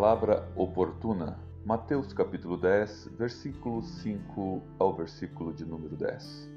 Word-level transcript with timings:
Palavra 0.00 0.48
oportuna. 0.54 1.36
Mateus 1.64 2.12
capítulo 2.12 2.56
10, 2.56 3.16
versículo 3.18 3.82
5 3.82 4.62
ao 4.78 4.94
versículo 4.94 5.52
de 5.52 5.64
número 5.64 5.96
10. 5.96 6.48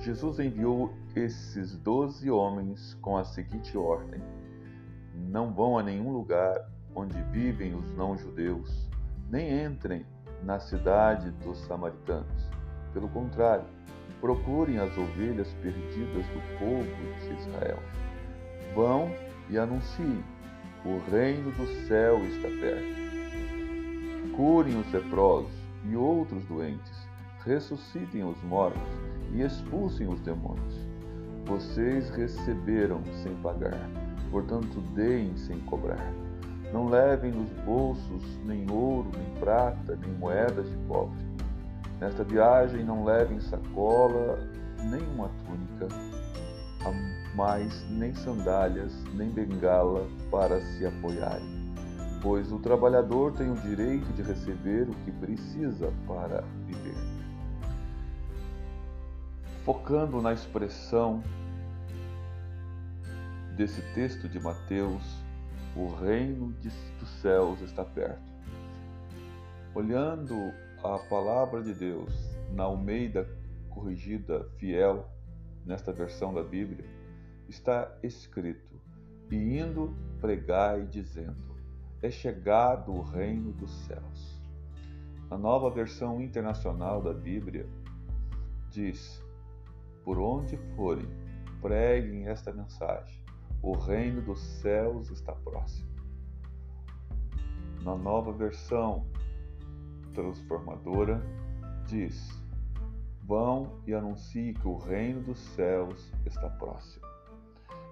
Jesus 0.00 0.38
enviou 0.38 0.92
esses 1.14 1.74
doze 1.78 2.30
homens 2.30 2.92
com 3.00 3.16
a 3.16 3.24
seguinte 3.24 3.78
ordem: 3.78 4.20
Não 5.14 5.54
vão 5.54 5.78
a 5.78 5.82
nenhum 5.82 6.12
lugar 6.12 6.70
onde 6.94 7.18
vivem 7.32 7.74
os 7.74 7.90
não-judeus, 7.94 8.90
nem 9.30 9.64
entrem 9.64 10.04
na 10.42 10.60
cidade 10.60 11.30
dos 11.30 11.56
samaritanos. 11.60 12.50
Pelo 12.92 13.08
contrário, 13.08 13.64
procurem 14.20 14.78
as 14.78 14.94
ovelhas 14.98 15.50
perdidas 15.62 16.26
do 16.26 16.58
povo 16.58 16.84
de 17.20 17.40
Israel. 17.40 17.78
Vão 18.74 19.10
e 19.48 19.56
anunciem: 19.56 20.22
o 20.86 21.10
reino 21.10 21.50
do 21.50 21.66
céu 21.88 22.24
está 22.24 22.48
perto. 22.60 23.06
Curem 24.36 24.78
os 24.78 24.92
leprosos 24.92 25.50
e 25.84 25.96
outros 25.96 26.44
doentes, 26.44 27.08
ressuscitem 27.44 28.22
os 28.22 28.40
mortos 28.44 28.80
e 29.32 29.42
expulsem 29.42 30.06
os 30.06 30.20
demônios. 30.20 30.86
Vocês 31.44 32.08
receberam 32.10 33.02
sem 33.22 33.34
pagar, 33.36 33.90
portanto 34.30 34.80
deem 34.94 35.36
sem 35.36 35.58
cobrar. 35.60 36.12
Não 36.72 36.88
levem 36.88 37.32
nos 37.32 37.50
bolsos 37.64 38.22
nem 38.44 38.70
ouro, 38.70 39.10
nem 39.12 39.40
prata, 39.40 39.98
nem 40.00 40.12
moedas 40.12 40.70
de 40.70 40.76
pobre. 40.86 41.18
Nesta 42.00 42.22
viagem 42.22 42.84
não 42.84 43.04
levem 43.04 43.40
sacola, 43.40 44.38
nem 44.84 45.02
uma 45.14 45.30
túnica, 45.46 45.88
mais 47.34 47.88
nem 47.90 48.14
sandálias, 48.14 48.92
nem 49.14 49.30
bengala 49.30 50.06
para 50.30 50.60
se 50.60 50.86
apoiarem, 50.86 51.74
pois 52.22 52.50
o 52.50 52.58
trabalhador 52.58 53.32
tem 53.32 53.50
o 53.50 53.56
direito 53.56 54.12
de 54.14 54.22
receber 54.22 54.88
o 54.88 54.94
que 55.04 55.12
precisa 55.12 55.92
para 56.06 56.42
viver. 56.66 56.96
Focando 59.64 60.22
na 60.22 60.32
expressão 60.32 61.22
desse 63.56 63.82
texto 63.94 64.28
de 64.28 64.38
Mateus, 64.38 65.02
o 65.74 65.88
reino 65.88 66.54
dos 66.98 67.08
céus 67.20 67.60
está 67.60 67.84
perto. 67.84 68.32
Olhando 69.74 70.52
a 70.82 70.98
palavra 71.10 71.62
de 71.62 71.74
Deus 71.74 72.14
na 72.52 72.64
Almeida 72.64 73.28
corrigida 73.76 74.48
fiel, 74.56 75.06
nesta 75.66 75.92
versão 75.92 76.32
da 76.32 76.42
Bíblia, 76.42 76.84
está 77.48 77.92
escrito: 78.02 78.80
E 79.30 79.36
indo 79.36 79.94
pregai, 80.20 80.86
dizendo: 80.86 81.56
É 82.00 82.10
chegado 82.10 82.92
o 82.92 83.02
reino 83.02 83.52
dos 83.52 83.70
céus. 83.86 84.40
A 85.28 85.36
nova 85.36 85.68
versão 85.70 86.20
internacional 86.20 87.02
da 87.02 87.12
Bíblia 87.12 87.68
diz: 88.70 89.22
Por 90.04 90.18
onde 90.18 90.56
forem, 90.76 91.08
preguem 91.60 92.28
esta 92.28 92.52
mensagem: 92.52 93.20
O 93.60 93.72
reino 93.72 94.22
dos 94.22 94.40
céus 94.40 95.10
está 95.10 95.32
próximo. 95.32 95.88
Na 97.82 97.96
nova 97.96 98.32
versão 98.32 99.06
transformadora, 100.14 101.20
diz: 101.86 102.45
Vão 103.26 103.80
e 103.84 103.92
anunciem 103.92 104.54
que 104.54 104.68
o 104.68 104.76
reino 104.76 105.20
dos 105.20 105.38
céus 105.38 106.12
está 106.24 106.48
próximo. 106.48 107.04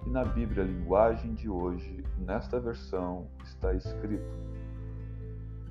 E 0.07 0.09
na 0.09 0.25
Bíblia, 0.25 0.63
a 0.63 0.67
linguagem 0.67 1.35
de 1.35 1.49
hoje, 1.49 2.05
nesta 2.19 2.61
versão, 2.61 3.27
está 3.43 3.75
escrito: 3.75 4.31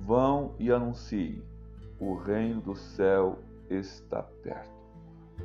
Vão 0.02 0.54
e 0.58 0.70
anunciem, 0.70 1.42
o 1.98 2.14
reino 2.14 2.60
do 2.60 2.76
céu 2.76 3.38
está 3.70 4.22
perto. 4.22 4.68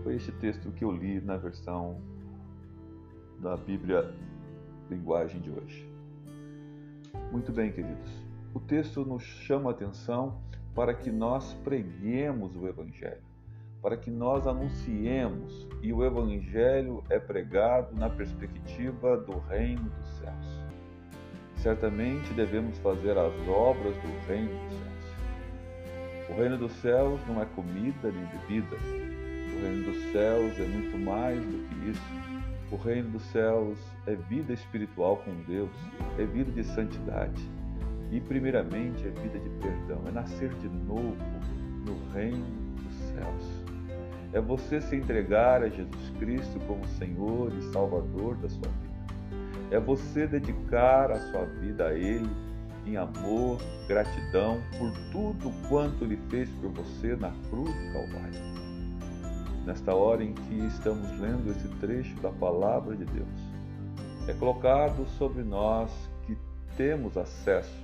Foi 0.04 0.16
este 0.16 0.34
texto 0.34 0.70
que 0.74 0.84
eu 0.84 0.92
li 0.92 1.22
na 1.22 1.38
versão 1.38 2.02
da 3.40 3.56
Bíblia, 3.56 4.14
linguagem 4.90 5.40
de 5.40 5.50
hoje. 5.50 5.90
Muito 7.32 7.54
bem, 7.54 7.72
queridos. 7.72 8.12
O 8.54 8.60
texto 8.60 9.06
nos 9.06 9.24
chama 9.24 9.70
a 9.70 9.74
atenção 9.74 10.42
para 10.76 10.94
que 10.94 11.10
nós 11.10 11.54
preguemos 11.64 12.54
o 12.58 12.68
Evangelho 12.68 13.29
para 13.82 13.96
que 13.96 14.12
nós 14.12 14.46
anunciemos 14.46 15.68
e 15.82 15.94
o 15.94 16.04
Evangelho 16.04 17.04
é 17.10 17.18
pregado 17.18 17.96
na 17.96 18.10
perspectiva 18.10 19.18
do 19.18 19.40
reino 19.40 19.90
dos 19.90 20.10
céus. 20.18 20.60
Certamente 21.56 22.34
devemos 22.34 22.78
fazer 22.80 23.18
as 23.18 23.34
obras 23.48 23.96
do 23.96 24.28
reino 24.28 24.50
dos 24.50 24.74
céus. 24.74 26.30
O 26.30 26.34
reino 26.34 26.58
dos 26.58 26.72
céus 26.74 27.20
não 27.28 27.42
é 27.42 27.46
comida 27.46 28.12
nem 28.12 28.26
bebida. 28.26 28.76
O 28.76 29.62
reino 29.62 29.92
dos 29.92 30.12
céus 30.12 30.60
é 30.60 30.66
muito 30.66 30.98
mais 30.98 31.40
do 31.40 31.68
que 31.68 31.90
isso. 31.90 32.30
O 32.72 32.76
reino 32.76 33.10
dos 33.10 33.24
céus 33.24 33.80
é 34.06 34.16
vida 34.16 34.54
espiritual 34.54 35.18
com 35.18 35.34
Deus, 35.48 35.72
é 36.20 36.26
vida 36.26 36.52
de 36.52 36.64
santidade 36.64 37.50
e, 38.12 38.22
primeiramente, 38.22 39.08
é 39.08 39.10
vida 39.10 39.40
de 39.40 39.50
perdão, 39.62 40.04
é 40.08 40.12
nascer 40.12 40.54
de 40.56 40.70
novo 40.70 41.18
no 41.84 42.14
reino 42.14 42.46
dos 42.76 42.94
céus 42.94 43.59
é 44.32 44.40
você 44.40 44.80
se 44.80 44.96
entregar 44.96 45.64
a 45.64 45.70
Jesus 45.70 46.10
Cristo 46.20 46.60
como 46.68 46.86
Senhor 46.88 47.52
e 47.54 47.72
Salvador 47.72 48.36
da 48.38 48.50
sua 48.50 48.68
vida. 48.68 48.90
É 49.72 49.80
você 49.80 50.28
dedicar 50.28 51.12
a 51.12 51.20
sua 51.32 51.46
vida 51.46 51.88
a 51.88 51.94
Ele 51.94 52.30
em 52.86 52.96
amor, 52.96 53.60
gratidão 53.88 54.62
por 54.78 54.92
tudo 55.12 55.52
quanto 55.68 56.04
Ele 56.04 56.18
fez 56.30 56.50
por 56.62 56.70
você 56.70 57.16
na 57.16 57.32
cruz 57.50 57.74
do 57.74 57.94
Calvário. 57.94 58.50
Nesta 59.66 59.94
hora 59.94 60.24
em 60.24 60.34
que 60.34 60.66
estamos 60.66 61.20
lendo 61.20 61.52
esse 61.52 61.68
trecho 61.80 62.16
da 62.22 62.32
Palavra 62.32 62.96
de 62.96 63.06
Deus, 63.06 63.28
é 64.28 64.34
colocado 64.34 65.06
sobre 65.18 65.44
nós 65.44 65.92
que 66.26 66.38
temos 66.78 67.18
acesso 67.18 67.78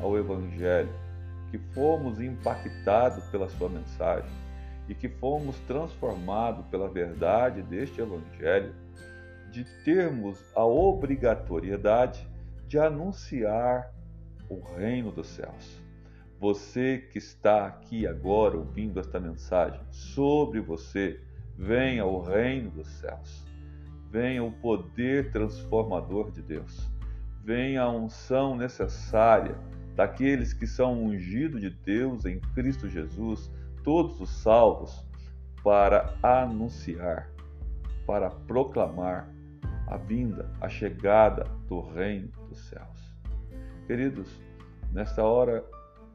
ao 0.00 0.16
Evangelho, 0.16 0.92
que 1.50 1.58
fomos 1.72 2.20
impactados 2.20 3.24
pela 3.26 3.48
Sua 3.48 3.68
mensagem 3.68 4.30
e 4.88 4.94
que 4.94 5.08
fomos 5.08 5.58
transformados 5.60 6.66
pela 6.66 6.88
verdade 6.88 7.62
deste 7.62 8.00
Evangelho, 8.00 8.74
de 9.50 9.64
termos 9.84 10.42
a 10.54 10.64
obrigatoriedade 10.64 12.28
de 12.66 12.78
anunciar 12.78 13.92
o 14.48 14.60
reino 14.76 15.10
dos 15.10 15.28
céus. 15.28 15.80
Você 16.40 16.98
que 16.98 17.18
está 17.18 17.66
aqui 17.66 18.06
agora 18.06 18.56
ouvindo 18.56 19.00
esta 19.00 19.20
mensagem, 19.20 19.80
sobre 19.90 20.60
você 20.60 21.20
venha 21.56 22.04
o 22.04 22.20
reino 22.20 22.70
dos 22.70 22.88
céus, 22.88 23.46
venha 24.10 24.42
o 24.42 24.50
poder 24.50 25.30
transformador 25.30 26.30
de 26.32 26.42
Deus, 26.42 26.90
venha 27.42 27.82
a 27.82 27.90
unção 27.90 28.56
necessária 28.56 29.56
daqueles 29.94 30.52
que 30.52 30.66
são 30.66 31.04
ungidos 31.04 31.60
de 31.60 31.70
Deus 31.70 32.24
em 32.24 32.40
Cristo 32.54 32.88
Jesus 32.88 33.50
todos 33.84 34.18
os 34.20 34.30
salvos 34.30 35.06
para 35.62 36.14
anunciar, 36.22 37.30
para 38.06 38.30
proclamar 38.30 39.32
a 39.86 39.96
vinda, 39.96 40.50
a 40.60 40.68
chegada 40.68 41.44
do 41.68 41.80
Reino 41.80 42.28
dos 42.48 42.58
céus. 42.66 43.14
Queridos, 43.86 44.40
nesta 44.90 45.22
hora 45.22 45.62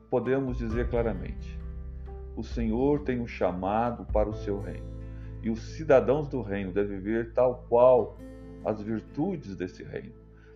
podemos 0.09 0.57
dizer 0.57 0.90
claramente: 0.90 1.57
o 2.35 2.44
Senhor 2.44 3.02
tem 3.02 3.19
um 3.22 3.28
chamado 3.28 4.03
para 4.06 4.28
o 4.28 4.34
seu 4.34 4.59
reino, 4.59 4.90
e 5.44 5.50
os 5.50 5.59
cidadãos 5.75 6.28
do 6.28 6.41
reino 6.41 6.72
devem 6.72 6.97
viver 6.97 7.34
tal 7.34 7.66
qual 7.69 8.18
as 8.66 8.81
virtudes 8.81 9.56
desse 9.56 9.83
reino. 9.83 10.13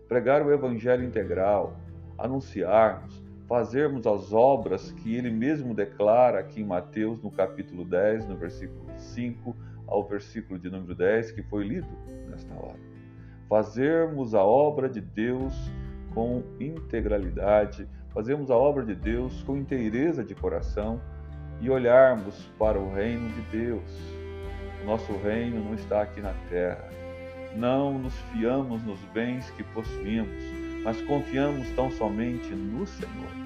Pregar 0.07 0.45
o 0.45 0.51
evangelho 0.51 1.04
integral, 1.04 1.77
anunciarmos, 2.18 3.23
fazermos 3.48 4.07
as 4.07 4.31
obras 4.31 4.92
que 4.92 5.16
ele 5.16 5.30
mesmo 5.30 5.74
declara 5.74 6.40
aqui 6.40 6.62
em 6.62 6.66
Mateus, 6.66 7.22
no 7.22 7.31
capítulo 7.31 7.84
10, 7.84 8.28
no 8.28 8.36
versículo 8.36 8.86
5 8.98 9.56
ao 9.88 10.04
versículo 10.07 10.57
de 10.57 10.69
número 10.69 10.95
10, 10.95 11.31
que 11.31 11.44
foi 11.44 11.68
lido 11.68 11.88
nesta 12.30 12.54
hora. 12.54 12.80
Fazermos 13.50 14.34
a 14.34 14.44
obra 14.44 14.90
de 14.90 15.01
Deus 15.01 15.54
com 16.13 16.44
integralidade, 16.60 17.88
fazermos 18.13 18.50
a 18.50 18.56
obra 18.56 18.86
de 18.86 18.95
Deus 18.95 19.44
com 19.44 19.57
inteireza 19.57 20.24
de 20.24 20.34
coração 20.34 21.01
e 21.60 21.69
olharmos 21.69 22.50
para 22.57 22.80
o 22.80 22.94
reino 22.94 23.30
de 23.30 23.42
Deus. 23.57 23.92
O 24.81 24.86
nosso 24.86 25.13
reino 25.18 25.63
não 25.63 25.74
está 25.74 26.01
aqui 26.01 26.22
na 26.22 26.34
terra. 26.50 26.89
Não 27.56 27.98
nos 28.00 28.13
fiamos 28.31 28.84
nos 28.84 29.00
bens 29.13 29.50
que 29.51 29.63
possuímos, 29.63 30.44
mas 30.83 31.01
confiamos 31.01 31.69
tão 31.71 31.89
somente 31.91 32.50
no 32.53 32.85
Senhor 32.85 33.44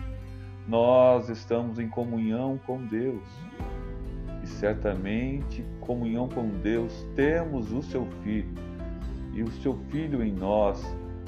nós 0.67 1.29
estamos 1.29 1.79
em 1.79 1.87
comunhão 1.87 2.59
com 2.65 2.85
Deus. 2.85 3.23
E 4.43 4.47
certamente, 4.47 5.65
comunhão 5.79 6.27
com 6.27 6.49
Deus, 6.61 7.05
temos 7.15 7.71
o 7.71 7.81
seu 7.81 8.05
Filho. 8.21 8.53
E 9.33 9.41
o 9.41 9.51
seu 9.61 9.75
Filho 9.89 10.21
em 10.21 10.33
nós, 10.33 10.83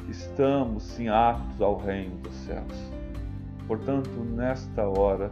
estamos 0.09 0.83
sim 0.83 1.07
aptos 1.07 1.61
ao 1.61 1.77
reino 1.77 2.17
dos 2.17 2.33
céus. 2.33 2.91
Portanto, 3.65 4.09
nesta 4.09 4.89
hora, 4.89 5.31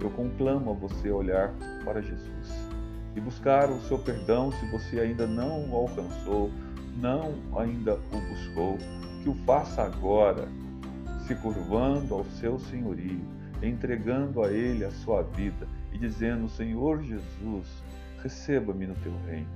eu 0.00 0.10
conclamo 0.10 0.72
a 0.72 0.74
você 0.74 1.10
olhar 1.10 1.54
para 1.84 2.02
Jesus 2.02 2.68
e 3.14 3.20
buscar 3.20 3.70
o 3.70 3.80
seu 3.82 3.98
perdão 3.98 4.50
se 4.50 4.66
você 4.72 4.98
ainda 4.98 5.26
não 5.26 5.70
o 5.70 5.76
alcançou, 5.76 6.50
não 7.00 7.34
ainda 7.56 7.94
o 7.94 8.20
buscou, 8.28 8.78
que 9.24 9.30
o 9.30 9.34
faça 9.46 9.82
agora, 9.82 10.46
se 11.26 11.34
curvando 11.36 12.14
ao 12.14 12.24
seu 12.26 12.58
senhorio, 12.58 13.24
entregando 13.62 14.42
a 14.42 14.52
ele 14.52 14.84
a 14.84 14.90
sua 14.90 15.22
vida 15.22 15.66
e 15.90 15.98
dizendo: 15.98 16.46
Senhor 16.46 17.02
Jesus, 17.02 17.82
receba-me 18.22 18.86
no 18.86 18.94
teu 18.96 19.16
reino, 19.26 19.48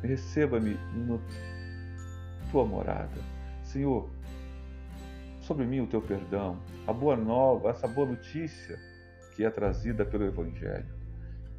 receba-me 0.00 0.78
no 0.94 1.20
tua 2.52 2.64
morada. 2.64 3.20
Senhor, 3.64 4.08
sobre 5.40 5.66
mim 5.66 5.80
o 5.80 5.88
teu 5.88 6.00
perdão, 6.00 6.60
a 6.86 6.92
boa 6.92 7.16
nova, 7.16 7.70
essa 7.70 7.88
boa 7.88 8.06
notícia 8.06 8.78
que 9.34 9.44
é 9.44 9.50
trazida 9.50 10.04
pelo 10.04 10.24
Evangelho. 10.24 11.00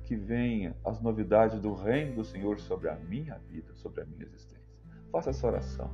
Que 0.06 0.15
venha 0.15 0.75
as 0.86 1.01
novidades 1.01 1.59
do 1.59 1.74
reino 1.74 2.15
do 2.15 2.24
Senhor 2.24 2.59
sobre 2.59 2.89
a 2.89 2.95
minha 2.95 3.38
vida, 3.50 3.74
sobre 3.75 4.01
a 4.01 4.06
minha 4.06 4.24
existência. 4.24 4.62
Faça 5.12 5.30
essa 5.30 5.47
oração. 5.47 5.92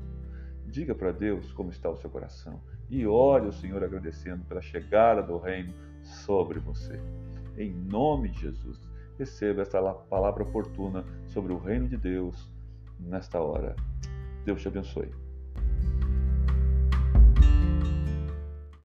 Diga 0.67 0.93
para 0.93 1.11
Deus 1.11 1.51
como 1.53 1.69
está 1.69 1.89
o 1.89 1.95
seu 1.95 2.09
coração 2.09 2.61
e 2.89 3.07
ore 3.07 3.47
o 3.47 3.53
Senhor 3.53 3.83
agradecendo 3.83 4.43
pela 4.45 4.61
chegada 4.61 5.23
do 5.23 5.37
reino 5.37 5.73
sobre 6.03 6.59
você. 6.59 6.99
Em 7.57 7.73
nome 7.73 8.29
de 8.29 8.41
Jesus, 8.41 8.79
receba 9.17 9.61
esta 9.61 9.81
palavra 9.81 10.43
oportuna 10.43 11.05
sobre 11.25 11.53
o 11.53 11.57
reino 11.57 11.87
de 11.87 11.97
Deus 11.97 12.51
nesta 12.99 13.39
hora. 13.39 13.75
Deus 14.45 14.61
te 14.61 14.67
abençoe. 14.67 15.26